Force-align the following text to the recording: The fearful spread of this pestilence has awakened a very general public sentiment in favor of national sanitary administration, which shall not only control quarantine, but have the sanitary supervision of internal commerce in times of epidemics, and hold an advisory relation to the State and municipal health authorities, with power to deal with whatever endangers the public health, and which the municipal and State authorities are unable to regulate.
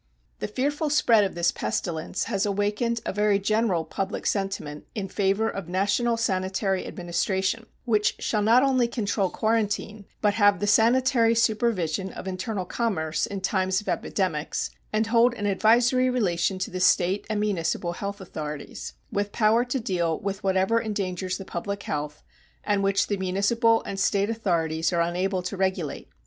The 0.39 0.47
fearful 0.47 0.89
spread 0.89 1.23
of 1.25 1.35
this 1.35 1.51
pestilence 1.51 2.23
has 2.23 2.43
awakened 2.43 3.01
a 3.05 3.13
very 3.13 3.37
general 3.37 3.85
public 3.85 4.25
sentiment 4.25 4.87
in 4.95 5.07
favor 5.07 5.47
of 5.47 5.69
national 5.69 6.17
sanitary 6.17 6.87
administration, 6.87 7.67
which 7.85 8.15
shall 8.17 8.41
not 8.41 8.63
only 8.63 8.87
control 8.87 9.29
quarantine, 9.29 10.05
but 10.19 10.33
have 10.33 10.59
the 10.59 10.65
sanitary 10.65 11.35
supervision 11.35 12.11
of 12.13 12.27
internal 12.27 12.65
commerce 12.65 13.27
in 13.27 13.41
times 13.41 13.79
of 13.79 13.87
epidemics, 13.87 14.71
and 14.91 15.05
hold 15.05 15.35
an 15.35 15.45
advisory 15.45 16.09
relation 16.09 16.57
to 16.57 16.71
the 16.71 16.79
State 16.79 17.27
and 17.29 17.39
municipal 17.39 17.91
health 17.93 18.19
authorities, 18.19 18.93
with 19.11 19.31
power 19.31 19.63
to 19.65 19.79
deal 19.79 20.19
with 20.19 20.43
whatever 20.43 20.81
endangers 20.81 21.37
the 21.37 21.45
public 21.45 21.83
health, 21.83 22.23
and 22.63 22.81
which 22.81 23.05
the 23.05 23.17
municipal 23.17 23.83
and 23.83 23.99
State 23.99 24.31
authorities 24.31 24.91
are 24.91 25.01
unable 25.01 25.43
to 25.43 25.55
regulate. 25.55 26.09